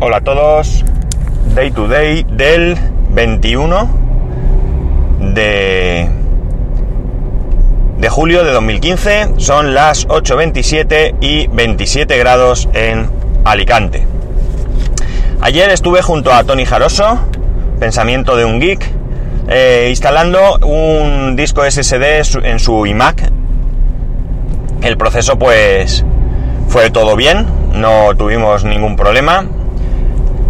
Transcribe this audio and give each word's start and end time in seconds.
Hola 0.00 0.16
a 0.16 0.20
todos. 0.22 0.84
Day 1.54 1.70
to 1.70 1.86
day 1.86 2.26
del 2.28 2.76
21 3.10 3.88
de, 5.32 6.08
de 7.98 8.08
julio 8.08 8.42
de 8.42 8.50
2015. 8.50 9.34
Son 9.36 9.72
las 9.72 10.08
8.27 10.08 11.14
y 11.20 11.46
27 11.46 12.18
grados 12.18 12.68
en 12.72 13.08
Alicante. 13.44 14.04
Ayer 15.40 15.70
estuve 15.70 16.02
junto 16.02 16.32
a 16.32 16.42
Tony 16.42 16.66
Jaroso, 16.66 17.20
pensamiento 17.78 18.34
de 18.34 18.44
un 18.44 18.58
geek, 18.58 18.84
eh, 19.46 19.86
instalando 19.90 20.58
un 20.66 21.36
disco 21.36 21.62
SSD 21.62 22.42
en 22.42 22.58
su 22.58 22.84
iMac. 22.84 23.30
El 24.82 24.96
proceso 24.96 25.38
pues 25.38 26.04
fue 26.66 26.90
todo 26.90 27.14
bien, 27.14 27.46
no 27.74 28.12
tuvimos 28.16 28.64
ningún 28.64 28.96
problema. 28.96 29.46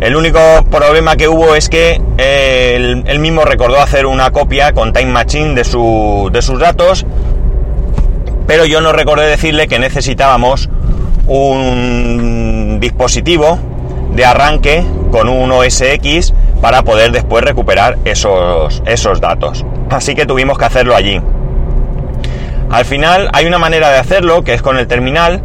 El 0.00 0.16
único 0.16 0.40
problema 0.70 1.16
que 1.16 1.28
hubo 1.28 1.54
es 1.54 1.68
que 1.68 2.00
eh, 2.18 3.02
él, 3.06 3.18
mismo 3.20 3.44
recordó 3.44 3.80
hacer 3.80 4.06
una 4.06 4.30
copia 4.32 4.72
con 4.72 4.92
Time 4.92 5.12
Machine 5.12 5.54
de, 5.54 5.64
su, 5.64 6.28
de 6.32 6.42
sus 6.42 6.58
datos, 6.58 7.06
pero 8.46 8.66
yo 8.66 8.80
no 8.80 8.92
recordé 8.92 9.26
decirle 9.26 9.68
que 9.68 9.78
necesitábamos 9.78 10.68
un 11.26 12.78
dispositivo 12.80 13.58
de 14.12 14.24
arranque 14.24 14.84
con 15.10 15.28
un 15.28 15.50
OS 15.52 15.80
X 15.80 16.34
para 16.60 16.82
poder 16.82 17.12
después 17.12 17.44
recuperar 17.44 17.98
esos, 18.04 18.82
esos 18.86 19.20
datos. 19.20 19.64
Así 19.90 20.14
que 20.14 20.26
tuvimos 20.26 20.58
que 20.58 20.64
hacerlo 20.64 20.94
allí. 20.94 21.20
Al 22.70 22.84
final 22.84 23.30
hay 23.32 23.46
una 23.46 23.58
manera 23.58 23.90
de 23.90 23.98
hacerlo 23.98 24.42
que 24.42 24.54
es 24.54 24.62
con 24.62 24.76
el 24.76 24.86
terminal, 24.86 25.40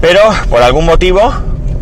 pero 0.00 0.20
por 0.48 0.62
algún 0.62 0.86
motivo 0.86 1.32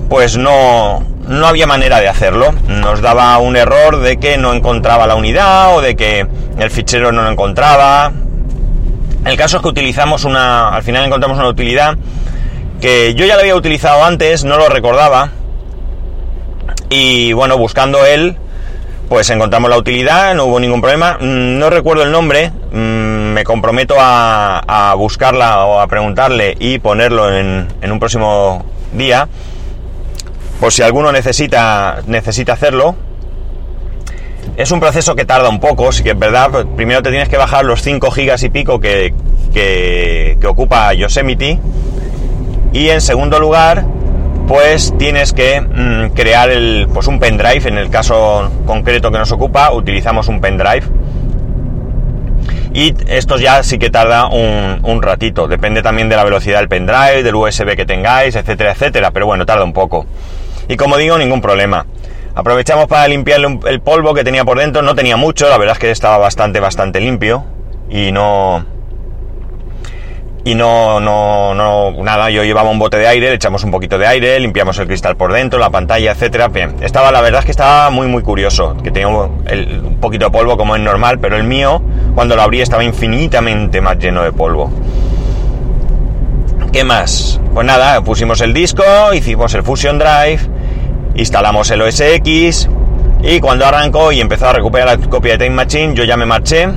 pues 0.08 0.36
no, 0.36 1.02
no 1.28 1.46
había 1.46 1.66
manera 1.66 2.00
de 2.00 2.08
hacerlo. 2.08 2.52
Nos 2.68 3.00
daba 3.00 3.38
un 3.38 3.56
error 3.56 4.00
de 4.00 4.18
que 4.18 4.38
no 4.38 4.52
encontraba 4.52 5.06
la 5.06 5.14
unidad 5.14 5.76
o 5.76 5.80
de 5.80 5.96
que 5.96 6.26
el 6.58 6.70
fichero 6.70 7.12
no 7.12 7.22
lo 7.22 7.30
encontraba. 7.30 8.12
El 9.24 9.36
caso 9.36 9.56
es 9.56 9.62
que 9.62 9.68
utilizamos 9.68 10.24
una, 10.24 10.70
al 10.70 10.82
final 10.82 11.04
encontramos 11.04 11.38
una 11.38 11.48
utilidad 11.48 11.96
que 12.80 13.14
yo 13.14 13.24
ya 13.24 13.36
la 13.36 13.42
había 13.42 13.54
utilizado 13.54 14.04
antes, 14.04 14.44
no 14.44 14.58
lo 14.58 14.68
recordaba. 14.68 15.30
Y 16.90 17.32
bueno, 17.32 17.56
buscando 17.56 18.04
él, 18.04 18.36
pues 19.08 19.30
encontramos 19.30 19.70
la 19.70 19.78
utilidad, 19.78 20.34
no 20.34 20.46
hubo 20.46 20.58
ningún 20.58 20.80
problema. 20.80 21.18
Mm, 21.20 21.58
no 21.58 21.70
recuerdo 21.70 22.02
el 22.02 22.10
nombre, 22.10 22.50
mm, 22.50 23.32
me 23.32 23.44
comprometo 23.44 23.94
a, 23.98 24.94
buscarla 24.96 25.64
o 25.64 25.80
a 25.80 25.86
preguntarle 25.86 26.56
y 26.58 26.78
ponerlo 26.78 27.34
en, 27.34 27.68
un 27.82 27.98
próximo 27.98 28.64
día, 28.92 29.28
por 30.62 30.72
si 30.72 30.80
alguno 30.80 31.10
necesita, 31.10 32.02
necesita 32.06 32.52
hacerlo. 32.52 32.94
Es 34.56 34.70
un 34.70 34.78
proceso 34.78 35.16
que 35.16 35.24
tarda 35.24 35.48
un 35.48 35.58
poco, 35.58 35.90
sí 35.90 36.04
que 36.04 36.10
es 36.10 36.18
verdad. 36.18 36.66
Primero 36.76 37.02
te 37.02 37.10
tienes 37.10 37.28
que 37.28 37.36
bajar 37.36 37.64
los 37.64 37.82
5 37.82 38.12
gigas 38.12 38.44
y 38.44 38.48
pico 38.48 38.78
que, 38.78 39.12
que, 39.52 40.38
ocupa 40.46 40.94
Yosemite. 40.94 41.58
Y 42.72 42.90
en 42.90 43.00
segundo 43.00 43.40
lugar, 43.40 43.84
pues 44.46 44.94
tienes 44.98 45.32
que 45.32 45.60
mm, 45.60 46.10
crear 46.14 46.48
el, 46.48 46.86
pues 46.94 47.08
un 47.08 47.18
pendrive. 47.18 47.68
En 47.68 47.76
el 47.76 47.90
caso 47.90 48.48
concreto 48.64 49.10
que 49.10 49.18
nos 49.18 49.32
ocupa, 49.32 49.72
utilizamos 49.72 50.28
un 50.28 50.40
pendrive. 50.40 50.84
Y 52.72 52.94
esto 53.08 53.36
ya 53.36 53.64
sí 53.64 53.80
que 53.80 53.90
tarda 53.90 54.28
un, 54.28 55.02
ratito. 55.02 55.48
Depende 55.48 55.82
también 55.82 56.08
de 56.08 56.14
la 56.14 56.22
velocidad 56.22 56.60
del 56.60 56.68
pendrive, 56.68 57.24
del 57.24 57.34
USB 57.34 57.74
que 57.74 57.84
tengáis, 57.84 58.36
etcétera, 58.36 58.70
etcétera. 58.70 59.10
Pero 59.10 59.26
bueno, 59.26 59.44
tarda 59.44 59.64
un 59.64 59.72
poco. 59.72 60.06
Y 60.72 60.76
como 60.76 60.96
digo, 60.96 61.18
ningún 61.18 61.42
problema. 61.42 61.86
Aprovechamos 62.34 62.86
para 62.86 63.06
limpiar 63.06 63.40
el 63.66 63.80
polvo 63.80 64.14
que 64.14 64.24
tenía 64.24 64.44
por 64.44 64.58
dentro. 64.58 64.80
No 64.80 64.94
tenía 64.94 65.16
mucho, 65.16 65.48
la 65.50 65.58
verdad 65.58 65.74
es 65.74 65.78
que 65.78 65.90
estaba 65.90 66.16
bastante, 66.16 66.60
bastante 66.60 66.98
limpio. 66.98 67.44
Y 67.90 68.10
no, 68.10 68.64
y 70.44 70.54
no, 70.56 70.98
no, 70.98 71.54
no, 71.54 71.92
nada, 72.02 72.30
yo 72.30 72.42
llevaba 72.42 72.70
un 72.70 72.78
bote 72.78 72.96
de 72.96 73.06
aire, 73.06 73.28
le 73.28 73.34
echamos 73.36 73.62
un 73.62 73.70
poquito 73.70 73.96
de 73.96 74.06
aire, 74.08 74.40
limpiamos 74.40 74.76
el 74.78 74.88
cristal 74.88 75.16
por 75.16 75.32
dentro, 75.32 75.58
la 75.58 75.70
pantalla, 75.70 76.12
etcétera. 76.12 76.48
Bien, 76.48 76.74
estaba, 76.80 77.12
la 77.12 77.20
verdad 77.20 77.40
es 77.40 77.44
que 77.44 77.52
estaba 77.52 77.90
muy, 77.90 78.08
muy 78.08 78.22
curioso, 78.22 78.76
que 78.82 78.90
tenía 78.90 79.06
un, 79.06 79.98
poquito 80.00 80.24
de 80.24 80.30
polvo 80.32 80.56
como 80.56 80.74
es 80.74 80.82
normal, 80.82 81.20
pero 81.20 81.36
el 81.36 81.44
mío, 81.44 81.80
cuando 82.14 82.34
lo 82.34 82.42
abrí, 82.42 82.60
estaba 82.60 82.82
infinitamente 82.82 83.80
más 83.80 83.98
lleno 83.98 84.22
de 84.22 84.32
polvo. 84.32 84.72
¿Qué 86.72 86.82
más? 86.82 87.38
Pues 87.54 87.66
nada, 87.66 88.02
pusimos 88.02 88.40
el 88.40 88.52
disco, 88.52 88.82
hicimos 89.14 89.54
el 89.54 89.62
Fusion 89.62 89.98
Drive, 89.98 90.40
instalamos 91.14 91.70
el 91.70 91.82
OS 91.82 92.00
X, 92.00 92.68
y 93.22 93.40
cuando 93.40 93.66
arrancó 93.66 94.12
y 94.12 94.20
empezó 94.20 94.48
a 94.48 94.52
recuperar 94.52 94.98
la 94.98 95.08
copia 95.08 95.36
de 95.36 95.44
Time 95.44 95.56
Machine, 95.56 95.94
yo 95.94 96.04
ya 96.04 96.16
me 96.16 96.26
marché, 96.26 96.68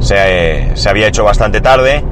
se, 0.00 0.70
se 0.74 0.88
había 0.88 1.06
hecho 1.08 1.24
bastante 1.24 1.60
tarde, 1.60 2.02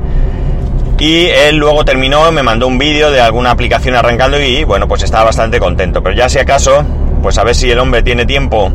y 0.99 1.27
él 1.27 1.57
luego 1.57 1.85
terminó, 1.85 2.31
me 2.33 2.43
mandó 2.43 2.67
un 2.67 2.77
vídeo 2.77 3.13
de 3.13 3.21
alguna 3.21 3.53
aplicación 3.53 3.95
arrancando 3.95 4.41
y 4.41 4.65
bueno, 4.65 4.89
pues 4.89 5.05
estaba 5.05 5.25
bastante 5.25 5.61
contento. 5.61 6.03
Pero 6.03 6.17
ya 6.17 6.29
si 6.29 6.41
acaso, 6.41 6.85
pues 7.23 7.39
a 7.39 7.45
ver 7.45 7.55
si 7.55 7.71
el 7.71 7.79
hombre 7.79 8.03
tiene 8.03 8.27
tiempo 8.27 8.73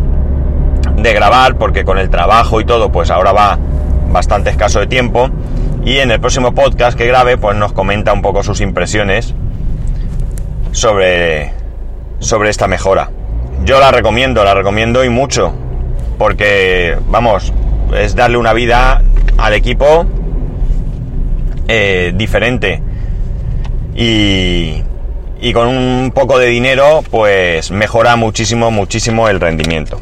de 0.95 1.13
grabar, 1.13 1.57
porque 1.57 1.83
con 1.83 1.97
el 1.97 2.09
trabajo 2.09 2.61
y 2.61 2.65
todo, 2.65 2.93
pues 2.93 3.11
ahora 3.11 3.33
va 3.33 3.59
bastante 4.09 4.51
escaso 4.51 4.79
de 4.79 4.87
tiempo. 4.87 5.29
Y 5.83 5.97
en 5.97 6.11
el 6.11 6.21
próximo 6.21 6.53
podcast 6.55 6.97
que 6.97 7.05
grabe, 7.05 7.37
pues 7.37 7.57
nos 7.57 7.73
comenta 7.73 8.13
un 8.13 8.21
poco 8.21 8.41
sus 8.41 8.61
impresiones 8.61 9.35
sobre, 10.71 11.51
sobre 12.23 12.49
esta 12.49 12.67
mejora. 12.67 13.09
Yo 13.63 13.79
la 13.79 13.91
recomiendo, 13.91 14.43
la 14.43 14.53
recomiendo 14.53 15.03
y 15.03 15.09
mucho, 15.09 15.53
porque 16.17 16.97
vamos, 17.07 17.53
es 17.95 18.15
darle 18.15 18.37
una 18.37 18.53
vida 18.53 19.01
al 19.37 19.53
equipo 19.53 20.05
eh, 21.67 22.11
diferente 22.15 22.81
y, 23.95 24.83
con 25.53 25.67
un 25.67 26.11
poco 26.15 26.39
de 26.39 26.47
dinero 26.47 27.03
pues 27.11 27.69
mejora 27.71 28.15
muchísimo, 28.15 28.71
muchísimo 28.71 29.29
el 29.29 29.39
rendimiento. 29.39 29.99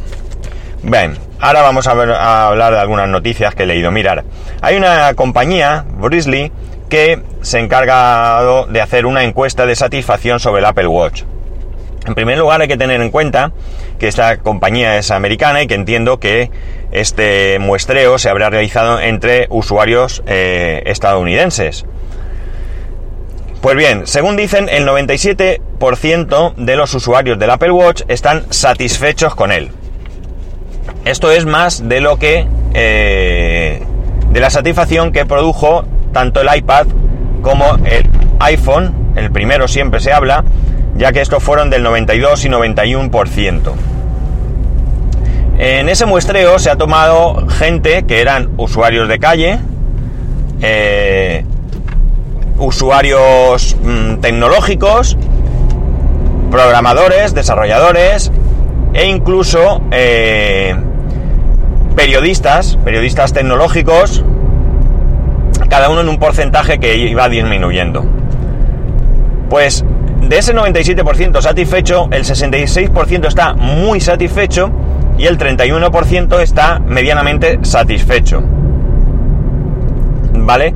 Bien, 0.84 1.18
ahora 1.40 1.62
vamos 1.62 1.88
a, 1.88 1.94
ver, 1.94 2.12
a 2.12 2.48
hablar 2.48 2.74
de 2.74 2.80
algunas 2.80 3.10
noticias 3.10 3.54
que 3.54 3.64
he 3.64 3.66
leído. 3.66 3.92
Mirar, 3.92 4.24
hay 4.62 4.78
una 4.78 5.14
compañía, 5.16 5.86
Brisley, 5.98 6.52
que 6.90 7.22
se 7.42 7.58
ha 7.58 7.62
encargado 7.62 8.66
de 8.68 8.82
hacer 8.82 9.06
una 9.06 9.24
encuesta 9.24 9.66
de 9.66 9.76
satisfacción 9.76 10.40
sobre 10.40 10.60
el 10.60 10.66
Apple 10.66 10.88
Watch. 10.88 11.24
En 12.06 12.16
primer 12.16 12.38
lugar 12.38 12.62
hay 12.62 12.68
que 12.68 12.78
tener 12.78 13.00
en 13.02 13.12
cuenta 13.12 13.52
que 14.00 14.08
esta 14.08 14.38
compañía 14.38 14.98
es 14.98 15.12
americana 15.12 15.62
y 15.62 15.68
que 15.68 15.76
entiendo 15.76 16.20
que 16.20 16.50
este 16.92 17.60
muestreo 17.60 18.18
se 18.18 18.30
habrá 18.30 18.50
realizado 18.50 19.00
entre 19.00 19.48
usuarios 19.50 20.24
eh, 20.26 20.82
estadounidenses. 20.86 21.86
Pues 23.62 23.76
bien, 23.76 24.08
según 24.08 24.36
dicen, 24.38 24.68
el 24.70 24.88
97% 24.88 26.56
de 26.56 26.76
los 26.76 26.96
usuarios 26.96 27.38
del 27.38 27.52
Apple 27.52 27.72
Watch 27.72 28.02
están 28.08 28.52
satisfechos 28.52 29.36
con 29.36 29.52
él. 29.52 29.70
Esto 31.06 31.32
es 31.32 31.46
más 31.46 31.88
de 31.88 32.02
lo 32.02 32.18
que... 32.18 32.48
Eh, 32.74 33.84
de 34.32 34.40
la 34.40 34.50
satisfacción 34.50 35.12
que 35.12 35.26
produjo 35.26 35.84
tanto 36.14 36.42
el 36.42 36.48
iPad 36.56 36.88
como 37.42 37.76
el 37.86 38.10
iPhone, 38.40 39.14
el 39.16 39.30
primero 39.30 39.68
siempre 39.68 40.00
se 40.00 40.14
habla, 40.14 40.44
ya 40.96 41.12
que 41.12 41.22
estos 41.22 41.44
fueron 41.44 41.70
del 41.70 41.84
92 41.84 42.46
y 42.46 42.50
91%. 42.50 43.74
En 45.58 45.90
ese 45.90 46.06
muestreo 46.06 46.58
se 46.58 46.72
ha 46.72 46.76
tomado 46.76 47.48
gente 47.48 48.04
que 48.04 48.22
eran 48.22 48.50
usuarios 48.58 49.08
de 49.08 49.20
calle, 49.20 49.60
eh, 50.62 51.46
usuarios 52.58 53.78
mm, 53.84 54.16
tecnológicos, 54.22 55.18
programadores, 56.50 57.34
desarrolladores 57.34 58.32
e 58.94 59.06
incluso 59.06 59.82
eh, 59.92 60.76
periodistas, 61.96 62.78
periodistas 62.84 63.34
tecnológicos, 63.34 64.24
cada 65.70 65.90
uno 65.90 66.02
en 66.02 66.10
un 66.10 66.18
porcentaje 66.18 66.80
que 66.80 66.98
iba 66.98 67.30
disminuyendo. 67.30 68.04
Pues 69.50 69.86
de 70.32 70.38
ese 70.38 70.56
97% 70.56 71.42
satisfecho, 71.42 72.08
el 72.10 72.24
66% 72.24 73.28
está 73.28 73.54
muy 73.54 74.00
satisfecho 74.00 74.72
y 75.18 75.26
el 75.26 75.38
31% 75.38 76.40
está 76.40 76.80
medianamente 76.80 77.60
satisfecho. 77.64 78.42
¿Vale? 80.34 80.74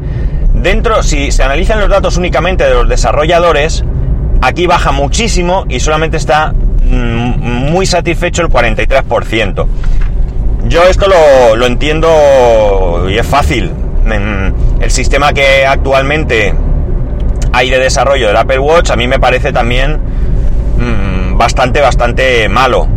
Dentro, 0.54 1.02
si 1.04 1.32
se 1.32 1.44
analizan 1.44 1.80
los 1.80 1.88
datos 1.88 2.18
únicamente 2.18 2.66
de 2.66 2.72
los 2.72 2.90
desarrolladores, 2.90 3.86
aquí 4.42 4.68
baja 4.68 4.92
muchísimo 4.92 5.64
y 5.70 5.80
solamente 5.80 6.18
está 6.18 6.52
mm, 6.52 7.72
muy 7.72 7.86
satisfecho 7.86 8.42
el 8.42 8.50
43%. 8.50 9.68
Yo 10.66 10.84
esto 10.84 11.08
lo, 11.08 11.56
lo 11.56 11.66
entiendo 11.66 13.08
y 13.10 13.18
es 13.18 13.26
fácil. 13.26 13.72
Mm, 14.04 14.82
el 14.82 14.92
sistema 14.92 15.32
que 15.32 15.66
actualmente 15.66 16.54
hay 17.56 17.70
de 17.70 17.80
desarrollo 17.80 18.28
del 18.28 18.36
Apple 18.36 18.60
Watch 18.60 18.92
a 18.92 18.98
mí 18.98 19.08
me 19.08 19.18
parece 19.18 19.54
también 19.54 19.98
mm, 20.78 21.38
bastante, 21.38 21.80
bastante 21.80 22.50
malo. 22.50 22.88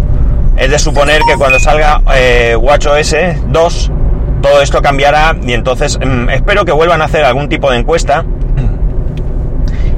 Es 0.57 0.69
de 0.71 0.79
suponer 0.81 1.23
que 1.23 1.37
cuando 1.37 1.61
salga 1.61 2.03
eh, 2.13 2.57
WatchOS 2.61 3.15
2, 3.47 3.93
todo 4.43 4.61
esto 4.61 4.83
cambiará 4.83 5.37
y 5.41 5.53
entonces 5.53 5.97
mm, 6.05 6.31
espero 6.31 6.65
que 6.65 6.73
vuelvan 6.73 7.01
a 7.03 7.05
hacer 7.05 7.25
algún 7.25 7.49
tipo 7.49 7.71
de 7.71 7.79
encuesta 7.79 8.25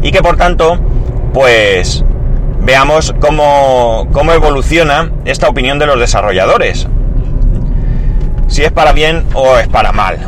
y 0.03 0.12
que 0.12 0.23
por 0.23 0.37
tanto, 0.37 0.79
pues 1.33 2.05
veamos 2.61 3.15
cómo, 3.19 4.09
cómo 4.12 4.33
evoluciona 4.33 5.11
esta 5.25 5.49
opinión 5.49 5.79
de 5.79 5.87
los 5.87 5.99
desarrolladores. 5.99 6.87
Si 8.49 8.62
es 8.62 8.73
para 8.73 8.93
bien 8.93 9.25
o 9.33 9.57
es 9.57 9.69
para 9.69 9.93
mal. 9.93 10.19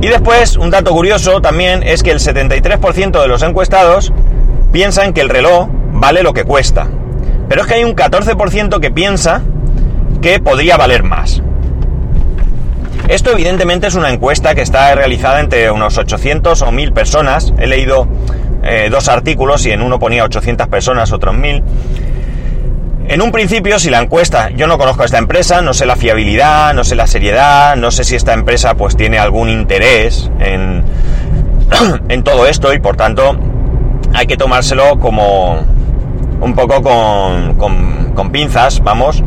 Y 0.00 0.08
después, 0.08 0.56
un 0.56 0.70
dato 0.70 0.92
curioso 0.92 1.42
también 1.42 1.82
es 1.82 2.02
que 2.02 2.10
el 2.10 2.20
73% 2.20 3.20
de 3.20 3.28
los 3.28 3.42
encuestados 3.42 4.12
piensan 4.72 5.12
que 5.12 5.20
el 5.20 5.28
reloj 5.28 5.68
vale 5.92 6.22
lo 6.22 6.32
que 6.32 6.44
cuesta. 6.44 6.88
Pero 7.48 7.62
es 7.62 7.66
que 7.66 7.74
hay 7.74 7.84
un 7.84 7.94
14% 7.94 8.80
que 8.80 8.90
piensa 8.90 9.42
que 10.22 10.40
podría 10.40 10.76
valer 10.76 11.02
más. 11.02 11.42
Esto 13.08 13.32
evidentemente 13.32 13.88
es 13.88 13.94
una 13.94 14.10
encuesta 14.10 14.54
que 14.54 14.62
está 14.62 14.94
realizada 14.94 15.40
entre 15.40 15.70
unos 15.70 15.98
800 15.98 16.62
o 16.62 16.72
1000 16.72 16.92
personas. 16.92 17.52
He 17.58 17.66
leído 17.66 18.06
eh, 18.62 18.88
dos 18.90 19.08
artículos 19.08 19.66
y 19.66 19.72
en 19.72 19.82
uno 19.82 19.98
ponía 19.98 20.24
800 20.24 20.68
personas, 20.68 21.12
otros 21.12 21.36
1000. 21.36 21.62
En 23.10 23.22
un 23.22 23.32
principio, 23.32 23.80
si 23.80 23.90
la 23.90 24.00
encuesta, 24.00 24.50
yo 24.50 24.68
no 24.68 24.78
conozco 24.78 25.02
a 25.02 25.04
esta 25.04 25.18
empresa, 25.18 25.62
no 25.62 25.74
sé 25.74 25.84
la 25.84 25.96
fiabilidad, 25.96 26.72
no 26.74 26.84
sé 26.84 26.94
la 26.94 27.08
seriedad, 27.08 27.74
no 27.74 27.90
sé 27.90 28.04
si 28.04 28.14
esta 28.14 28.34
empresa 28.34 28.76
pues 28.76 28.96
tiene 28.96 29.18
algún 29.18 29.48
interés 29.48 30.30
en, 30.38 30.84
en 32.08 32.22
todo 32.22 32.46
esto 32.46 32.72
y 32.72 32.78
por 32.78 32.94
tanto 32.94 33.36
hay 34.14 34.28
que 34.28 34.36
tomárselo 34.36 35.00
como 35.00 35.58
un 36.40 36.54
poco 36.54 36.82
con, 36.82 37.56
con, 38.14 38.30
pinzas, 38.30 38.80
vamos, 38.80 39.24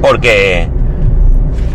porque 0.00 0.68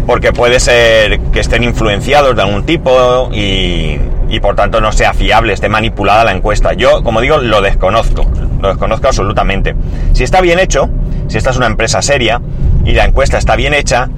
porque 0.08 0.32
puede 0.32 0.62
ser 0.62 1.20
que 1.34 1.42
estén 1.42 1.66
influenciados 1.66 2.38
de 2.38 2.42
algún 2.42 2.66
tipo 2.66 3.30
y, 3.34 4.00
y 4.30 4.40
por 4.40 4.56
tanto 4.56 4.80
no 4.80 4.94
sea 4.94 5.14
fiable, 5.14 5.52
esté 5.52 5.68
manipulada 5.68 6.24
la 6.24 6.32
encuesta. 6.32 6.72
Yo, 6.72 7.04
como 7.04 7.20
digo, 7.20 7.38
lo 7.40 7.62
desconozco, 7.62 8.26
lo 8.62 8.70
desconozco 8.70 9.08
absolutamente. 9.08 9.76
Si 10.14 10.24
está 10.24 10.42
bien 10.42 10.60
hecho, 10.60 10.90
si 11.28 11.38
esta 11.38 11.50
es 11.50 11.58
una 11.58 11.68
empresa 11.68 12.02
seria 12.02 12.42
y 12.86 12.92
la 12.92 13.06
encuesta 13.06 13.38
está 13.38 13.56
bien 13.56 13.74
hecha, 13.74 14.10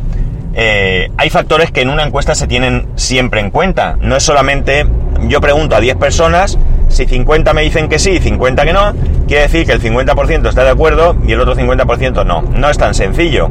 eh, 0.56 1.10
hay 1.18 1.30
factores 1.30 1.72
que 1.72 1.81
en 1.81 1.90
una 1.90 2.04
encuesta 2.04 2.36
se 2.36 2.48
tienen 2.48 2.88
siempre 2.95 3.42
en 3.42 3.50
cuenta. 3.50 3.98
No 4.01 4.16
es 4.16 4.24
solamente 4.24 4.86
yo 5.28 5.42
pregunto 5.42 5.75
a 5.75 5.80
10 5.80 5.95
personas, 5.98 6.57
si 6.90 7.06
50 7.06 7.54
me 7.54 7.62
dicen 7.62 7.88
que 7.88 8.00
sí 8.00 8.12
y 8.12 8.19
50 8.19 8.66
que 8.66 8.74
no, 8.74 8.94
quiere 9.28 9.44
decir 9.44 9.66
que 9.66 9.72
el 9.72 9.81
50% 9.81 10.48
está 10.50 10.63
de 10.63 10.69
acuerdo 10.69 11.16
y 11.25 11.31
el 11.31 11.40
otro 11.40 11.56
50% 11.56 12.25
no. 12.25 12.42
No 12.42 12.69
es 12.69 12.78
tan 12.78 12.94
sencillo. 12.94 13.50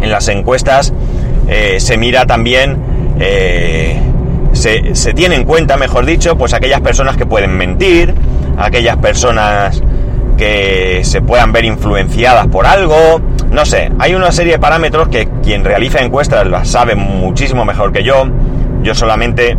En 0.00 0.10
las 0.10 0.28
encuestas 0.28 0.92
eh, 1.48 1.76
se 1.80 1.96
mira 1.96 2.26
también 2.26 2.76
eh, 3.18 3.98
se, 4.52 5.14
tiene 5.14 5.36
en 5.36 5.44
cuenta, 5.44 5.76
mejor 5.76 6.06
dicho, 6.06 6.36
pues 6.36 6.54
aquellas 6.54 6.80
personas 6.80 7.16
que 7.16 7.26
pueden 7.26 7.56
mentir, 7.56 8.14
aquellas 8.58 8.96
personas 8.96 9.82
que 10.36 11.00
se 11.04 11.22
puedan 11.22 11.52
ver 11.52 11.64
influenciadas 11.64 12.46
por 12.48 12.66
algo, 12.66 13.20
no 13.50 13.64
sé, 13.64 13.90
hay 13.98 14.14
una 14.14 14.32
serie 14.32 14.52
de 14.52 14.58
parámetros 14.58 15.08
que 15.08 15.28
quien 15.42 15.64
realiza 15.64 16.00
encuestas 16.00 16.46
las 16.46 16.68
sabe 16.68 16.94
muchísimo 16.94 17.64
mejor 17.64 17.92
que 17.92 18.02
yo, 18.02 18.26
yo 18.82 18.94
solamente 18.94 19.56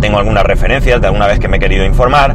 tengo 0.00 0.18
algunas 0.18 0.44
referencias 0.44 1.00
de 1.00 1.06
alguna 1.06 1.26
vez 1.26 1.38
que 1.38 1.48
me 1.48 1.58
he 1.58 1.60
querido 1.60 1.84
informar, 1.84 2.34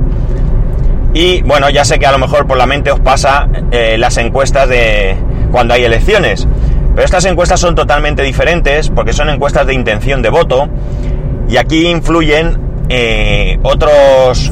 y 1.13 1.41
bueno, 1.41 1.69
ya 1.69 1.83
sé 1.83 1.97
que 1.97 2.05
a 2.05 2.11
lo 2.11 2.19
mejor 2.19 2.45
por 2.45 2.57
la 2.57 2.67
mente 2.67 2.91
os 2.91 2.99
pasa 2.99 3.47
eh, 3.71 3.97
las 3.97 4.17
encuestas 4.17 4.69
de 4.69 5.15
cuando 5.51 5.73
hay 5.73 5.83
elecciones, 5.83 6.47
pero 6.93 7.05
estas 7.05 7.25
encuestas 7.25 7.59
son 7.59 7.73
totalmente 7.73 8.21
diferentes 8.21 8.89
porque 8.89 9.13
son 9.13 9.29
encuestas 9.29 9.65
de 9.65 9.73
intención 9.73 10.21
de 10.21 10.29
voto 10.29 10.69
y 11.49 11.57
aquí 11.57 11.87
influyen 11.87 12.59
eh, 12.89 13.57
otros, 13.63 14.51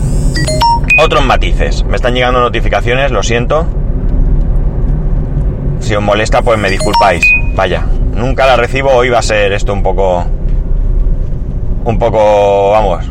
otros 0.97 1.25
matices. 1.25 1.83
Me 1.83 1.95
están 1.95 2.13
llegando 2.13 2.39
notificaciones, 2.39 3.11
lo 3.11 3.23
siento. 3.23 3.67
Si 5.79 5.95
os 5.95 6.01
molesta, 6.01 6.41
pues 6.41 6.57
me 6.57 6.69
disculpáis. 6.69 7.23
Vaya, 7.55 7.85
nunca 8.13 8.45
la 8.45 8.55
recibo, 8.55 8.91
hoy 8.91 9.09
va 9.09 9.19
a 9.19 9.23
ser 9.23 9.53
esto 9.53 9.73
un 9.73 9.83
poco... 9.83 10.25
Un 11.83 11.99
poco, 11.99 12.71
vamos, 12.71 13.05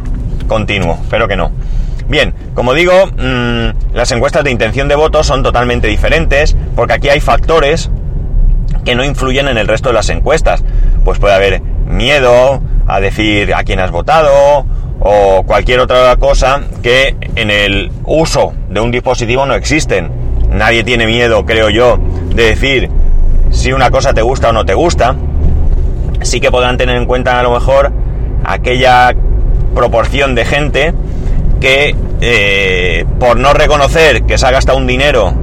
continuo, 0.48 0.98
espero 1.02 1.28
que 1.28 1.36
no. 1.36 1.52
Bien, 2.08 2.34
como 2.54 2.75
digo, 2.75 3.06
mm, 3.06 3.94
las 3.94 4.10
encuestas 4.10 4.42
de 4.42 4.50
intención 4.50 4.88
de 4.88 4.96
voto 4.96 5.22
son 5.22 5.42
totalmente 5.44 5.86
diferentes 5.86 6.56
porque 6.75 6.94
aquí 6.94 7.08
hay 7.08 7.20
factores 7.20 7.90
que 8.84 8.96
no 8.96 9.04
influyen 9.04 9.46
en 9.46 9.56
el 9.56 9.69
resto 9.69 9.90
de 9.90 9.94
las 9.94 10.08
encuestas. 10.08 10.64
Pues 11.04 11.20
puede 11.20 11.34
haber 11.34 11.62
miedo, 11.86 12.60
a 12.86 13.00
decir 13.00 13.54
a 13.54 13.62
quién 13.64 13.81
has 13.81 13.90
votado 13.90 14.66
o 15.05 15.43
cualquier 15.45 15.81
otra 15.81 16.17
cosa 16.17 16.62
que 16.83 17.15
en 17.37 17.51
el 17.51 17.93
uso 18.06 18.55
de 18.71 18.81
un 18.81 18.91
dispositivo 18.91 19.45
no 19.47 19.55
existen. 19.55 20.11
Nadie 20.51 20.83
tiene 20.83 21.06
miedo, 21.06 21.45
creo 21.45 21.69
yo, 21.69 21.99
de 22.35 22.45
decir 22.47 22.91
si 23.51 23.73
una 23.73 23.91
cosa 23.91 24.15
te 24.15 24.23
gusta 24.23 24.49
o 24.49 24.53
no 24.53 24.65
te 24.65 24.75
gusta. 24.75 25.15
Sí 26.23 26.41
que 26.41 26.51
podrán 26.51 26.79
tener 26.79 26.97
en 26.97 27.05
cuenta 27.05 27.39
a 27.39 27.43
lo 27.43 27.53
mejor 27.53 27.93
aquella 28.45 29.15
proporción 29.75 30.35
de 30.35 30.45
gente 30.47 30.95
que 31.61 31.95
eh, 32.23 33.05
por 33.21 33.37
no 33.37 33.53
reconocer 33.53 34.23
que 34.23 34.39
se 34.39 34.47
ha 34.47 34.51
gastado 34.51 34.79
un 34.79 34.87
dinero 34.87 35.35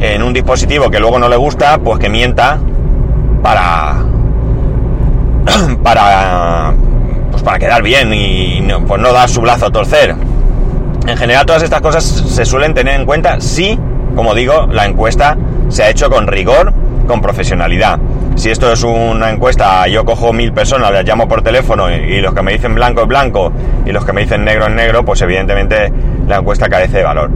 en 0.00 0.22
un 0.22 0.32
dispositivo 0.32 0.88
que 0.88 1.00
luego 1.00 1.18
no 1.18 1.28
le 1.28 1.36
gusta, 1.36 1.78
pues 1.78 1.98
que 1.98 2.08
mienta 2.08 2.60
para 3.42 4.04
para, 5.82 6.74
pues 7.36 7.44
para 7.44 7.58
quedar 7.58 7.82
bien 7.82 8.14
y 8.14 8.62
no, 8.62 8.82
pues 8.86 8.98
no 8.98 9.12
dar 9.12 9.28
su 9.28 9.42
brazo 9.42 9.66
a 9.66 9.70
torcer. 9.70 10.14
En 11.06 11.16
general 11.18 11.44
todas 11.44 11.62
estas 11.62 11.82
cosas 11.82 12.02
se 12.02 12.46
suelen 12.46 12.72
tener 12.72 12.98
en 12.98 13.04
cuenta 13.04 13.42
si, 13.42 13.78
como 14.14 14.34
digo, 14.34 14.66
la 14.72 14.86
encuesta 14.86 15.36
se 15.68 15.82
ha 15.82 15.90
hecho 15.90 16.08
con 16.08 16.28
rigor, 16.28 16.72
con 17.06 17.20
profesionalidad. 17.20 17.98
Si 18.36 18.48
esto 18.48 18.72
es 18.72 18.82
una 18.82 19.28
encuesta, 19.28 19.86
yo 19.86 20.06
cojo 20.06 20.32
mil 20.32 20.54
personas, 20.54 20.90
las 20.92 21.04
llamo 21.04 21.28
por 21.28 21.42
teléfono 21.42 21.90
y, 21.90 22.22
los 22.22 22.32
que 22.32 22.40
me 22.40 22.54
dicen 22.54 22.74
blanco 22.74 23.02
es 23.02 23.08
blanco 23.08 23.52
y 23.84 23.92
los 23.92 24.06
que 24.06 24.14
me 24.14 24.22
dicen 24.22 24.42
negro 24.42 24.68
es 24.68 24.72
negro, 24.72 25.04
pues 25.04 25.20
evidentemente 25.20 25.92
la 26.26 26.38
encuesta 26.38 26.70
carece 26.70 26.98
de 26.98 27.04
valor. 27.04 27.30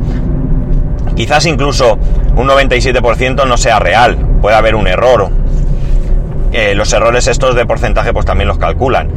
Quizás 1.15 1.45
incluso 1.45 1.99
un 2.37 2.49
97% 2.49 3.47
no 3.47 3.59
sea 3.59 3.79
real, 3.79 4.17
puede 4.41 4.57
haber 4.57 4.77
un 4.77 4.87
error, 4.87 5.31
eh, 6.53 6.75
los 6.75 6.91
errores 6.95 7.27
estos 7.29 7.55
de 7.55 7.67
porcentaje 7.67 8.15
pues 8.15 8.25
también 8.25 8.49
los 8.49 8.57
calculan. 8.57 9.09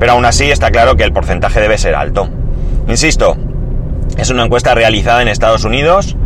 Pero 0.00 0.12
aún 0.12 0.24
así 0.24 0.50
está 0.50 0.72
claro 0.72 0.96
que 0.96 1.04
el 1.04 1.12
porcentaje 1.12 1.60
debe 1.60 1.78
ser 1.78 1.94
alto. 1.94 2.28
Insisto, 2.88 3.36
es 4.16 4.30
una 4.30 4.44
encuesta 4.44 4.74
realizada 4.74 5.22
en 5.22 5.28
Estados 5.28 5.62
Unidos, 5.62 6.16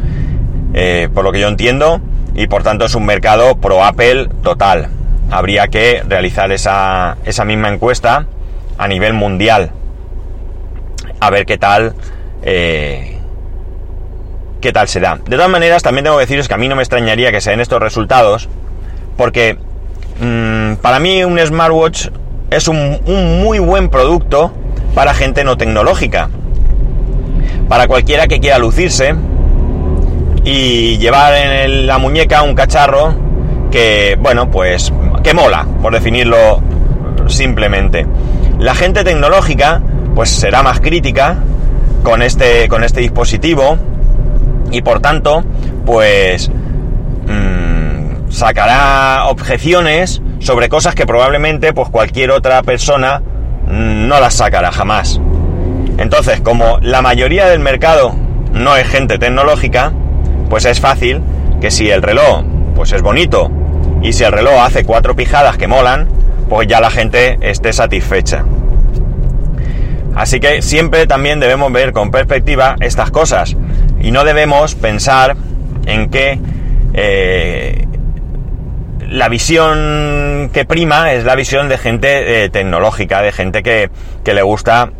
eh, 0.72 1.10
por 1.12 1.24
lo 1.24 1.32
que 1.32 1.40
yo 1.40 1.48
entiendo, 1.48 2.00
y 2.34 2.46
por 2.46 2.62
tanto 2.62 2.86
es 2.86 2.94
un 2.94 3.04
mercado 3.04 3.56
pro 3.56 3.84
Apple 3.84 4.30
total. 4.42 4.88
Habría 5.30 5.68
que 5.68 6.02
realizar 6.08 6.50
esa, 6.52 7.18
esa 7.26 7.44
misma 7.44 7.68
encuesta 7.68 8.26
a 8.78 8.88
nivel 8.88 9.12
mundial. 9.12 9.72
A 11.20 11.28
ver 11.28 11.44
qué 11.44 11.58
tal. 11.58 11.94
Eh, 12.42 13.18
qué 14.62 14.72
tal 14.72 14.88
se 14.88 15.00
da. 15.00 15.16
De 15.16 15.36
todas 15.36 15.50
maneras, 15.50 15.82
también 15.82 16.04
tengo 16.04 16.16
que 16.16 16.22
deciros 16.22 16.48
que 16.48 16.54
a 16.54 16.58
mí 16.58 16.68
no 16.68 16.76
me 16.76 16.82
extrañaría 16.82 17.30
que 17.32 17.42
sean 17.42 17.60
estos 17.60 17.80
resultados, 17.80 18.48
porque 19.18 19.58
Mm, 20.20 20.76
para 20.76 21.00
mí 21.00 21.24
un 21.24 21.38
smartwatch 21.38 22.08
es 22.54 22.68
un, 22.68 23.00
muy 23.42 23.58
buen 23.58 23.88
producto 23.88 24.52
para 24.94 25.14
gente 25.14 25.44
no 25.44 25.56
tecnológica. 25.56 26.30
Para 27.68 27.88
cualquiera 27.88 28.26
que 28.26 28.40
quiera 28.40 28.58
lucirse 28.58 29.14
y 30.44 30.98
llevar 30.98 31.34
en 31.34 31.86
la 31.86 31.98
muñeca 31.98 32.42
un 32.42 32.54
cacharro 32.54 33.14
que, 33.70 34.16
bueno, 34.20 34.50
pues 34.50 34.92
que 35.22 35.34
mola, 35.34 35.66
por 35.82 35.92
definirlo 35.92 36.62
simplemente. 37.26 38.06
La 38.58 38.74
gente 38.74 39.02
tecnológica, 39.02 39.82
pues 40.14 40.30
será 40.30 40.62
más 40.62 40.80
crítica 40.80 41.38
con 42.02 42.22
este, 42.22 42.68
con 42.68 42.84
este 42.84 43.00
dispositivo 43.00 43.78
y 44.70 44.82
por 44.82 45.00
tanto, 45.00 45.42
pues 45.86 46.50
sacará 48.34 49.26
objeciones 49.26 50.20
sobre 50.44 50.68
cosas 50.68 50.94
que 50.94 51.06
probablemente 51.06 51.72
pues 51.72 51.88
cualquier 51.88 52.30
otra 52.30 52.62
persona 52.62 53.22
no 53.66 54.20
las 54.20 54.34
sacará 54.34 54.70
jamás. 54.72 55.18
Entonces, 55.96 56.42
como 56.42 56.78
la 56.82 57.00
mayoría 57.00 57.46
del 57.46 57.60
mercado 57.60 58.14
no 58.52 58.76
es 58.76 58.86
gente 58.86 59.18
tecnológica, 59.18 59.92
pues 60.50 60.66
es 60.66 60.80
fácil 60.80 61.22
que 61.62 61.70
si 61.70 61.88
el 61.88 62.02
reloj 62.02 62.44
pues 62.74 62.92
es 62.92 63.00
bonito 63.00 63.50
y 64.02 64.12
si 64.12 64.24
el 64.24 64.32
reloj 64.32 64.60
hace 64.60 64.84
cuatro 64.84 65.16
pijadas 65.16 65.56
que 65.56 65.66
molan, 65.66 66.08
pues 66.50 66.68
ya 66.68 66.78
la 66.78 66.90
gente 66.90 67.38
esté 67.40 67.72
satisfecha. 67.72 68.44
Así 70.14 70.40
que 70.40 70.60
siempre 70.60 71.06
también 71.06 71.40
debemos 71.40 71.72
ver 71.72 71.92
con 71.92 72.12
perspectiva 72.12 72.76
estas 72.78 73.10
cosas 73.10 73.56
Y 74.00 74.12
no 74.12 74.22
debemos 74.22 74.76
pensar 74.76 75.36
en 75.86 76.08
que 76.08 76.38
eh, 76.92 77.83
la 79.08 79.28
visión 79.28 80.50
que 80.52 80.64
prima 80.64 81.12
es 81.12 81.24
la 81.24 81.34
visión 81.34 81.68
de 81.68 81.78
gente 81.78 82.44
eh, 82.44 82.48
tecnológica, 82.50 83.22
de 83.22 83.32
gente 83.32 83.62
que, 83.62 83.90
que 84.24 84.34
le 84.34 84.42
gusta 84.42 84.90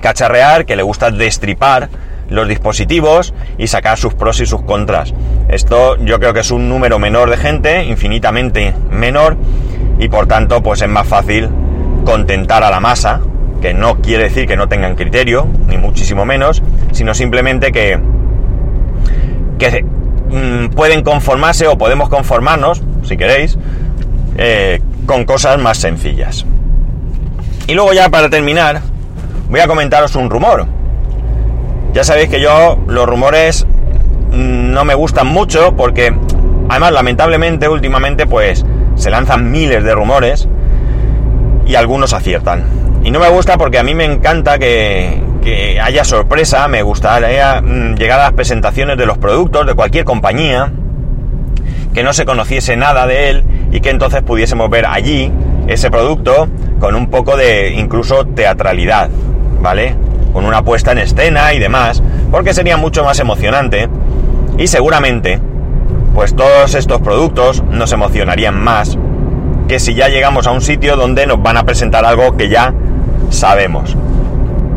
cacharrear, 0.00 0.66
que 0.66 0.76
le 0.76 0.82
gusta 0.82 1.10
destripar 1.10 1.88
los 2.28 2.48
dispositivos 2.48 3.34
y 3.58 3.66
sacar 3.66 3.98
sus 3.98 4.14
pros 4.14 4.40
y 4.40 4.46
sus 4.46 4.62
contras. 4.62 5.12
Esto 5.48 5.96
yo 5.98 6.18
creo 6.18 6.32
que 6.32 6.40
es 6.40 6.50
un 6.50 6.68
número 6.68 6.98
menor 6.98 7.28
de 7.28 7.36
gente, 7.36 7.84
infinitamente 7.84 8.74
menor, 8.90 9.36
y 9.98 10.08
por 10.08 10.26
tanto 10.26 10.62
pues 10.62 10.80
es 10.82 10.88
más 10.88 11.06
fácil 11.06 11.48
contentar 12.04 12.62
a 12.62 12.70
la 12.70 12.80
masa, 12.80 13.20
que 13.60 13.74
no 13.74 14.00
quiere 14.00 14.24
decir 14.24 14.46
que 14.46 14.56
no 14.56 14.68
tengan 14.68 14.94
criterio, 14.94 15.46
ni 15.66 15.76
muchísimo 15.76 16.24
menos, 16.24 16.62
sino 16.92 17.14
simplemente 17.14 17.72
que, 17.72 17.98
que 19.58 19.82
mm, 19.82 20.68
pueden 20.74 21.02
conformarse 21.02 21.66
o 21.66 21.76
podemos 21.76 22.08
conformarnos, 22.08 22.82
si 23.02 23.16
queréis, 23.16 23.58
eh, 24.36 24.80
con 25.06 25.24
cosas 25.24 25.58
más 25.58 25.78
sencillas. 25.78 26.44
Y 27.66 27.74
luego 27.74 27.92
ya 27.92 28.08
para 28.08 28.30
terminar, 28.30 28.80
voy 29.48 29.60
a 29.60 29.66
comentaros 29.66 30.14
un 30.14 30.30
rumor. 30.30 30.66
Ya 31.92 32.04
sabéis 32.04 32.28
que 32.28 32.40
yo 32.40 32.78
los 32.86 33.06
rumores 33.06 33.66
no 34.32 34.84
me 34.84 34.94
gustan 34.94 35.26
mucho 35.26 35.74
porque 35.76 36.14
además 36.68 36.92
lamentablemente 36.92 37.68
últimamente 37.68 38.26
pues 38.26 38.64
se 38.94 39.10
lanzan 39.10 39.50
miles 39.50 39.82
de 39.82 39.94
rumores 39.94 40.48
y 41.66 41.74
algunos 41.74 42.12
aciertan. 42.12 42.64
Y 43.02 43.10
no 43.10 43.18
me 43.18 43.28
gusta 43.28 43.56
porque 43.56 43.78
a 43.78 43.82
mí 43.82 43.94
me 43.94 44.04
encanta 44.04 44.58
que, 44.58 45.78
haya 45.82 46.04
sorpresa, 46.04 46.68
me 46.68 46.82
gustaría 46.82 47.60
mm, 47.60 47.94
llegar 47.94 48.20
a 48.20 48.24
las 48.24 48.32
presentaciones 48.34 48.98
de 48.98 49.06
los 49.06 49.18
productos 49.18 49.66
de 49.66 49.74
cualquier 49.74 50.04
compañía, 50.04 50.70
que 52.00 52.04
no 52.04 52.14
se 52.14 52.24
conociese 52.24 52.78
nada 52.78 53.06
de 53.06 53.28
él 53.28 53.44
y 53.72 53.80
que 53.82 53.90
entonces 53.90 54.22
pudiésemos 54.22 54.70
ver 54.70 54.86
allí 54.86 55.30
ese 55.66 55.90
producto 55.90 56.48
con 56.78 56.94
un 56.94 57.10
poco 57.10 57.36
de 57.36 57.74
incluso 57.74 58.24
teatralidad, 58.24 59.10
¿vale? 59.60 59.96
Con 60.32 60.46
una 60.46 60.62
puesta 60.62 60.92
en 60.92 60.98
escena 61.00 61.52
y 61.52 61.58
demás, 61.58 62.02
porque 62.30 62.54
sería 62.54 62.78
mucho 62.78 63.04
más 63.04 63.18
emocionante 63.18 63.90
y 64.56 64.66
seguramente 64.66 65.40
pues 66.14 66.34
todos 66.34 66.74
estos 66.74 67.02
productos 67.02 67.62
nos 67.64 67.92
emocionarían 67.92 68.58
más 68.58 68.96
que 69.68 69.78
si 69.78 69.92
ya 69.94 70.08
llegamos 70.08 70.46
a 70.46 70.52
un 70.52 70.62
sitio 70.62 70.96
donde 70.96 71.26
nos 71.26 71.42
van 71.42 71.58
a 71.58 71.64
presentar 71.64 72.06
algo 72.06 72.34
que 72.38 72.48
ya 72.48 72.72
sabemos. 73.28 73.94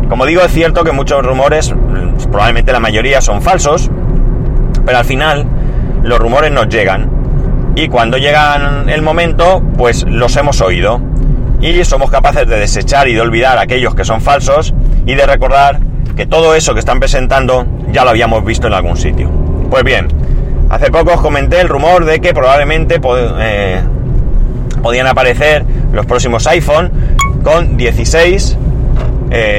Como 0.09 0.25
digo, 0.25 0.41
es 0.41 0.51
cierto 0.51 0.83
que 0.83 0.91
muchos 0.91 1.25
rumores, 1.25 1.73
probablemente 2.29 2.73
la 2.73 2.81
mayoría 2.81 3.21
son 3.21 3.41
falsos, 3.41 3.89
pero 4.85 4.97
al 4.97 5.05
final 5.05 5.45
los 6.03 6.19
rumores 6.19 6.51
nos 6.51 6.67
llegan 6.67 7.12
y 7.75 7.87
cuando 7.87 8.17
llegan 8.17 8.89
el 8.89 9.01
momento, 9.01 9.61
pues 9.77 10.05
los 10.07 10.35
hemos 10.37 10.61
oído 10.61 11.01
y 11.61 11.83
somos 11.85 12.11
capaces 12.11 12.47
de 12.47 12.59
desechar 12.59 13.07
y 13.07 13.13
de 13.13 13.21
olvidar 13.21 13.57
aquellos 13.57 13.95
que 13.95 14.03
son 14.03 14.21
falsos 14.21 14.73
y 15.05 15.15
de 15.15 15.25
recordar 15.25 15.79
que 16.15 16.25
todo 16.25 16.55
eso 16.55 16.73
que 16.73 16.79
están 16.79 16.99
presentando 16.99 17.65
ya 17.91 18.03
lo 18.03 18.11
habíamos 18.11 18.43
visto 18.45 18.67
en 18.67 18.73
algún 18.73 18.97
sitio. 18.97 19.29
Pues 19.69 19.83
bien, 19.83 20.07
hace 20.69 20.91
poco 20.91 21.13
os 21.13 21.21
comenté 21.21 21.61
el 21.61 21.69
rumor 21.69 22.05
de 22.05 22.19
que 22.19 22.33
probablemente 22.33 22.99
eh, 23.39 23.81
podían 24.81 25.07
aparecer 25.07 25.63
los 25.91 26.05
próximos 26.05 26.45
iPhone 26.47 26.91
con 27.43 27.77
16, 27.77 28.57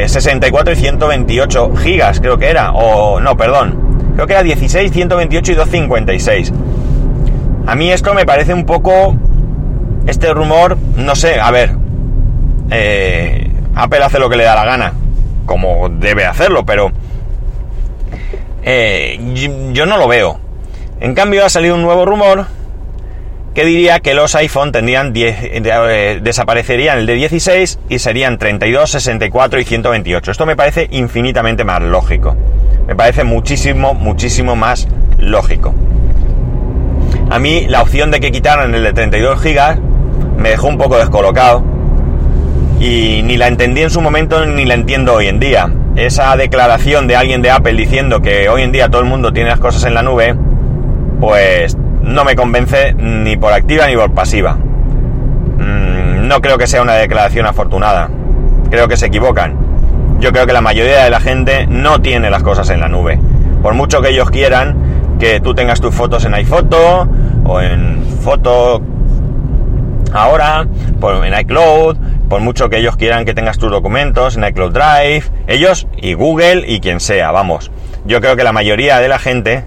64 0.06 0.73
eh, 0.73 0.76
y 0.76 0.80
128 0.80 1.76
gigas, 1.76 2.21
creo 2.21 2.38
que 2.38 2.49
era, 2.49 2.73
o 2.73 3.18
no, 3.18 3.37
perdón, 3.37 4.12
creo 4.14 4.26
que 4.26 4.35
era 4.35 4.42
16, 4.42 4.92
128 4.92 5.52
y 5.52 5.54
256. 5.54 6.52
A 7.66 7.75
mí 7.75 7.90
esto 7.90 8.14
me 8.14 8.26
parece 8.26 8.52
un 8.52 8.66
poco, 8.66 9.16
este 10.06 10.33
rumor, 10.35 10.76
no 10.97 11.16
sé, 11.16 11.40
a 11.40 11.50
ver, 11.50 11.76
eh, 12.71 13.50
Apple 13.75 14.04
hace 14.04 14.18
lo 14.18 14.28
que 14.28 14.37
le 14.37 14.44
da 14.44 14.54
la 14.54 14.64
gana, 14.64 14.92
como 15.47 15.88
debe 15.88 16.26
hacerlo, 16.26 16.66
pero 16.66 16.92
eh, 18.62 19.18
yo 19.73 19.87
no 19.87 19.97
lo 19.97 20.09
veo. 20.09 20.38
En 21.00 21.14
cambio 21.14 21.44
ha 21.44 21.49
salido 21.49 21.75
un 21.75 21.83
nuevo 21.83 22.04
rumor 22.04 22.47
que 23.54 23.64
diría 23.64 24.00
que 24.00 24.14
los 24.14 24.35
iPhone 24.35 24.73
tendrían 24.73 25.12
10, 25.12 25.37
eh, 25.42 26.21
desaparecerían 26.23 26.99
el 26.99 27.06
de 27.06 27.14
16 27.14 27.78
y 27.88 27.99
serían 27.99 28.37
32, 28.37 28.90
64 28.90 29.61
y 29.61 29.64
128. 29.64 30.30
Esto 30.30 30.44
me 30.44 30.56
parece 30.56 30.88
infinitamente 30.90 31.64
más 31.64 31.80
lógico. 31.80 32.37
Me 32.87 32.97
parece 32.97 33.25
muchísimo, 33.25 33.94
muchísimo 33.94 34.56
más 34.56 34.88
lógico. 35.18 35.73
A 37.31 37.38
mí 37.38 37.66
la 37.69 37.83
opción 37.83 38.11
de 38.11 38.21
que 38.21 38.31
quitaran 38.31 38.75
el 38.75 38.83
de 38.83 38.93
32 38.93 39.40
GB 39.43 39.78
me 40.38 40.50
dejó 40.50 40.69
un 40.69 40.78
poco 40.78 40.99
descolocado 40.99 41.64
y 42.81 43.23
ni 43.25 43.37
la 43.37 43.49
entendí 43.49 43.83
en 43.83 43.90
su 43.90 44.00
momento 44.00 44.45
ni 44.47 44.64
la 44.64 44.75
entiendo 44.75 45.14
hoy 45.14 45.28
en 45.28 45.40
día. 45.40 45.71
Esa 45.97 46.37
declaración 46.37 47.07
de 47.07 47.16
alguien 47.16 47.40
de 47.40 47.50
Apple 47.50 47.75
diciendo 47.75 48.21
que 48.21 48.49
hoy 48.49 48.62
en 48.62 48.73
día 48.73 48.88
todo 48.88 49.00
el 49.00 49.09
mundo 49.09 49.33
tiene 49.33 49.50
las 49.50 49.61
cosas 49.61 49.85
en 49.85 49.95
la 49.95 50.02
nube, 50.02 50.35
pues 51.21 51.76
no 52.02 52.25
me 52.25 52.37
convence 52.37 52.95
ni 52.95 53.37
por 53.37 53.52
activa 53.52 53.87
ni 53.87 53.97
por 53.97 54.12
pasiva. 54.12 54.54
Mm, 54.54 56.28
no 56.28 56.40
creo 56.40 56.59
que 56.59 56.66
sea 56.66 56.83
una 56.83 56.95
declaración 56.95 57.47
afortunada. 57.47 58.11
Creo 58.71 58.88
que 58.88 58.97
se 58.97 59.07
equivocan. 59.07 59.57
Yo 60.21 60.33
creo 60.33 60.47
que 60.47 60.52
la 60.52 60.61
mayoría 60.61 61.04
de 61.04 61.11
la 61.11 61.21
gente 61.21 61.66
no 61.69 62.00
tiene 62.00 62.31
las 62.31 62.43
cosas 62.43 62.69
en 62.71 62.81
la 62.81 62.88
nube. 62.88 63.19
Por 63.62 63.75
mucho 63.75 64.02
que 64.02 64.11
ellos 64.11 64.31
quieran 64.31 64.76
que 65.25 65.40
tú 65.40 65.54
tengas 65.54 65.81
tus 65.81 65.95
fotos 65.95 66.26
en 66.26 66.35
iPhoto 66.35 67.09
o 67.47 67.59
en 67.59 68.04
Foto 68.21 68.83
ahora, 70.12 70.66
por, 71.00 71.25
en 71.25 71.38
iCloud, 71.40 71.97
por 72.28 72.43
mucho 72.43 72.69
que 72.69 72.76
ellos 72.76 72.97
quieran 72.97 73.25
que 73.25 73.33
tengas 73.33 73.57
tus 73.57 73.71
documentos 73.71 74.37
en 74.37 74.45
iCloud 74.45 74.73
Drive, 74.73 75.25
ellos 75.47 75.87
y 75.97 76.12
Google 76.12 76.64
y 76.66 76.81
quien 76.81 77.00
sea, 77.00 77.31
vamos. 77.33 77.71
Yo 78.04 78.21
creo 78.21 78.37
que 78.37 78.45
la 78.45 78.52
mayoría 78.52 79.00
de 79.00 79.09
la 79.09 79.19
gente 79.19 79.64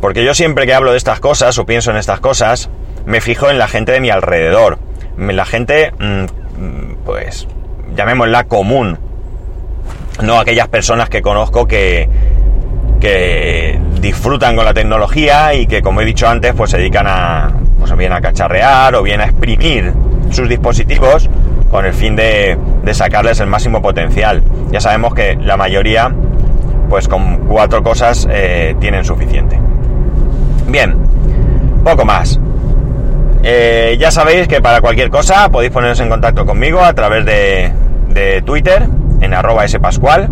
porque 0.00 0.24
yo 0.24 0.32
siempre 0.32 0.64
que 0.64 0.72
hablo 0.72 0.92
de 0.92 0.96
estas 0.96 1.20
cosas 1.20 1.58
o 1.58 1.66
pienso 1.66 1.90
en 1.90 1.98
estas 1.98 2.20
cosas, 2.20 2.70
me 3.04 3.20
fijo 3.20 3.50
en 3.50 3.58
la 3.58 3.68
gente 3.68 3.92
de 3.92 4.00
mi 4.00 4.08
alrededor. 4.08 4.78
La 5.18 5.44
gente, 5.44 5.92
mm, 5.98 7.04
pues, 7.04 7.46
llamémosla 7.94 8.44
común. 8.44 8.98
No 10.22 10.40
aquellas 10.40 10.68
personas 10.68 11.10
que 11.10 11.20
conozco 11.20 11.66
que, 11.66 12.08
que 12.98 13.78
disfrutan 14.00 14.56
con 14.56 14.64
la 14.64 14.74
tecnología 14.74 15.54
y 15.54 15.66
que, 15.66 15.82
como 15.82 16.00
he 16.00 16.04
dicho 16.04 16.28
antes, 16.28 16.54
pues 16.54 16.70
se 16.70 16.78
dedican 16.78 17.06
a, 17.08 17.52
pues 17.78 17.94
bien 17.96 18.12
a 18.12 18.20
cacharrear 18.20 18.94
o 18.94 19.02
bien 19.02 19.20
a 19.20 19.24
exprimir 19.24 19.92
sus 20.30 20.48
dispositivos 20.48 21.28
con 21.70 21.84
el 21.84 21.92
fin 21.94 22.16
de, 22.16 22.56
de 22.84 22.94
sacarles 22.94 23.40
el 23.40 23.46
máximo 23.48 23.82
potencial. 23.82 24.42
Ya 24.70 24.80
sabemos 24.80 25.14
que 25.14 25.36
la 25.36 25.56
mayoría, 25.56 26.12
pues 26.88 27.08
con 27.08 27.46
cuatro 27.46 27.82
cosas 27.82 28.26
eh, 28.30 28.76
tienen 28.80 29.04
suficiente. 29.04 29.58
Bien, 30.68 30.94
poco 31.84 32.04
más. 32.04 32.40
Eh, 33.42 33.96
ya 34.00 34.10
sabéis 34.10 34.48
que 34.48 34.60
para 34.60 34.80
cualquier 34.80 35.08
cosa 35.08 35.48
podéis 35.50 35.70
poneros 35.70 36.00
en 36.00 36.08
contacto 36.08 36.44
conmigo 36.44 36.80
a 36.80 36.92
través 36.94 37.24
de, 37.24 37.72
Twitter 38.44 38.88
en 39.20 39.34
arroba 39.34 39.68
spascual, 39.68 40.28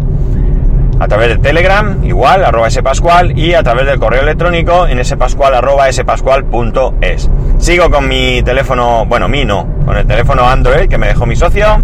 a 0.99 1.09
través 1.09 1.29
de 1.29 1.39
Telegram 1.39 2.05
igual, 2.05 2.45
arroba 2.45 2.71
spascual 2.71 3.39
y 3.39 3.55
a 3.55 3.63
través 3.63 3.87
del 3.87 3.99
correo 3.99 4.23
electrónico 4.23 4.87
en 4.87 5.05
spascual 5.05 5.55
arroba 5.55 5.91
spascual.es. 5.93 7.31
Sigo 7.59 7.91
con 7.91 8.09
mi 8.09 8.43
teléfono, 8.43 9.05
bueno, 9.07 9.29
mi 9.29 9.45
no, 9.45 9.67
con 9.85 9.97
el 9.97 10.07
teléfono 10.07 10.49
Android 10.49 10.89
que 10.89 10.99
me 10.99 11.09
dejó 11.09 11.27
mi 11.27 11.37
socio 11.37 11.83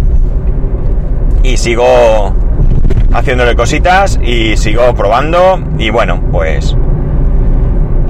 y 1.42 1.56
sigo 1.56 2.34
haciéndole 3.12 3.54
cositas 3.54 4.18
y 4.22 4.56
sigo 4.56 4.94
probando 4.94 5.60
y 5.78 5.90
bueno, 5.90 6.20
pues 6.30 6.76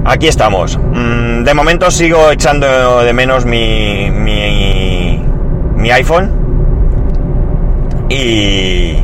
aquí 0.04 0.28
estamos. 0.28 0.78
Mm, 0.78 1.44
de 1.44 1.54
momento 1.54 1.90
sigo 1.90 2.30
echando 2.30 3.02
de 3.02 3.12
menos 3.12 3.44
mi, 3.46 4.10
mi, 4.10 5.90
iPhone. 5.90 6.30
Y, 8.08 8.96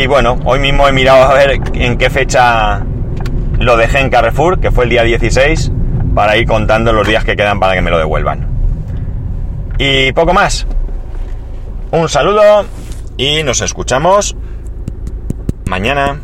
y 0.00 0.06
bueno, 0.06 0.38
hoy 0.46 0.60
mismo 0.60 0.88
he 0.88 0.92
mirado 0.92 1.24
a 1.24 1.34
ver 1.34 1.60
en 1.74 1.98
qué 1.98 2.08
fecha 2.08 2.82
lo 3.58 3.76
dejé 3.76 3.98
en 3.98 4.08
Carrefour, 4.08 4.58
que 4.58 4.70
fue 4.70 4.84
el 4.84 4.90
día 4.90 5.02
16, 5.02 5.70
para 6.14 6.38
ir 6.38 6.46
contando 6.46 6.94
los 6.94 7.06
días 7.06 7.22
que 7.22 7.36
quedan 7.36 7.60
para 7.60 7.74
que 7.74 7.82
me 7.82 7.90
lo 7.90 7.98
devuelvan. 7.98 8.48
Y 9.76 10.12
poco 10.12 10.32
más. 10.32 10.66
Un 11.90 12.08
saludo 12.08 12.64
y 13.18 13.42
nos 13.42 13.60
escuchamos 13.60 14.36
mañana. 15.66 16.18